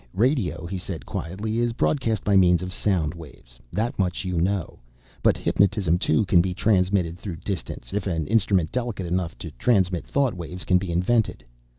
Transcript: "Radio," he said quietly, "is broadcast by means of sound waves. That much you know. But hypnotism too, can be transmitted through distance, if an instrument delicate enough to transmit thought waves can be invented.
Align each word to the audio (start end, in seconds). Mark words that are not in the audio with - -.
"Radio," 0.15 0.65
he 0.65 0.79
said 0.79 1.05
quietly, 1.05 1.59
"is 1.59 1.73
broadcast 1.73 2.23
by 2.23 2.35
means 2.35 2.63
of 2.63 2.73
sound 2.73 3.13
waves. 3.13 3.59
That 3.71 3.99
much 3.99 4.25
you 4.25 4.41
know. 4.41 4.79
But 5.21 5.37
hypnotism 5.37 5.99
too, 5.99 6.25
can 6.25 6.41
be 6.41 6.55
transmitted 6.55 7.19
through 7.19 7.35
distance, 7.45 7.93
if 7.93 8.07
an 8.07 8.25
instrument 8.25 8.71
delicate 8.71 9.05
enough 9.05 9.37
to 9.37 9.51
transmit 9.51 10.07
thought 10.07 10.33
waves 10.33 10.65
can 10.65 10.79
be 10.79 10.91
invented. 10.91 11.45